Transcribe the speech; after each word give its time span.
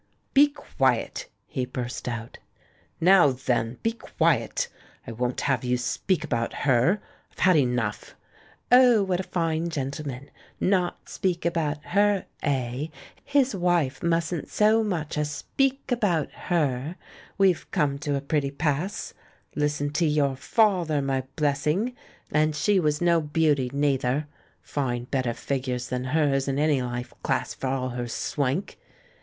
"Be 0.33 0.47
quiet!" 0.47 1.29
he 1.45 1.63
burst 1.63 2.07
out. 2.07 2.39
"Now, 2.99 3.27
then, 3.29 3.77
be 3.83 3.91
quiet! 3.91 4.67
I 5.05 5.11
won't 5.11 5.41
have 5.41 5.63
you 5.63 5.77
speak 5.77 6.23
about 6.23 6.53
her. 6.65 6.99
I've 7.31 7.37
had 7.37 7.55
enough!" 7.55 8.15
"Oh, 8.71 9.03
what 9.03 9.19
a 9.19 9.29
fine 9.29 9.69
gentleman! 9.69 10.31
Not 10.59 11.07
speak 11.07 11.45
about 11.45 11.83
her, 11.85 12.25
eh? 12.41 12.87
His 13.23 13.55
wife 13.55 14.01
mustn't 14.01 14.49
so 14.49 14.83
much 14.83 15.19
as 15.19 15.29
speak 15.29 15.91
about 15.91 16.31
her! 16.49 16.95
We've 17.37 17.69
come 17.69 17.99
to 17.99 18.15
a 18.15 18.21
pretty 18.21 18.49
pass! 18.49 19.13
Listen 19.53 19.91
to 19.91 20.05
your 20.07 20.35
father, 20.35 21.03
my 21.03 21.25
Blessing! 21.35 21.95
And 22.31 22.55
she 22.55 22.79
was 22.79 23.01
no 23.01 23.19
THE 23.19 23.19
BACK 23.19 23.19
OF 23.27 23.33
BOHEMIA 23.33 23.55
311 23.69 23.71
beauty, 23.71 23.77
neither. 23.77 24.27
Find 24.63 25.11
better 25.11 25.35
figures 25.35 25.89
than 25.89 26.05
hers 26.05 26.47
in 26.47 26.57
any 26.57 26.79
Hfe 26.79 27.13
class, 27.21 27.53
for 27.53 27.67
all 27.67 27.89
her 27.89 28.07
swank. 28.07 28.79